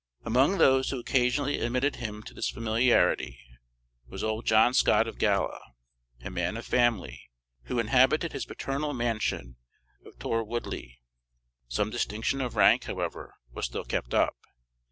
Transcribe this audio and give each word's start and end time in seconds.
Among 0.25 0.57
those 0.57 0.89
who 0.89 0.99
occasionally 0.99 1.59
admitted 1.59 1.97
him 1.97 2.23
to 2.23 2.33
this 2.33 2.49
familiarity, 2.49 3.37
was 4.07 4.23
old 4.23 4.47
John 4.47 4.73
Scott 4.73 5.07
of 5.07 5.19
Galla, 5.19 5.59
a 6.23 6.31
man 6.31 6.57
of 6.57 6.65
family, 6.65 7.29
who 7.65 7.77
inhabited 7.77 8.33
his 8.33 8.45
paternal 8.47 8.95
mansion 8.95 9.57
of 10.03 10.17
Torwoodlee. 10.17 10.97
Some 11.67 11.91
distinction 11.91 12.41
of 12.41 12.55
rank, 12.55 12.85
however, 12.85 13.35
was 13.53 13.67
still 13.67 13.85
kept 13.85 14.15
up. 14.15 14.35